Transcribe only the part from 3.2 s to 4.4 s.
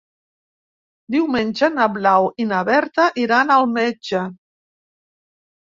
iran al metge.